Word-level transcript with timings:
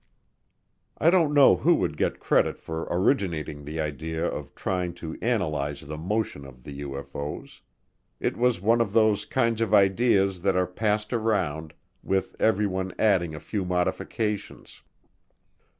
I 0.97 1.11
don't 1.11 1.31
know 1.31 1.57
who 1.57 1.75
would 1.75 1.95
get 1.95 2.19
credit 2.19 2.57
for 2.57 2.87
originating 2.89 3.63
the 3.63 3.79
idea 3.79 4.25
of 4.25 4.55
trying 4.55 4.95
to 4.95 5.15
analyze 5.21 5.81
the 5.81 5.95
motion 5.95 6.43
of 6.43 6.63
the 6.63 6.81
UFO's. 6.81 7.61
It 8.19 8.35
was 8.35 8.59
one 8.59 8.81
of 8.81 8.93
those 8.93 9.25
kinds 9.25 9.61
of 9.61 9.75
ideas 9.75 10.41
that 10.41 10.55
are 10.55 10.65
passed 10.65 11.13
around, 11.13 11.75
with 12.01 12.35
everyone 12.39 12.95
adding 12.97 13.35
a 13.35 13.39
few 13.39 13.63
modifications. 13.63 14.81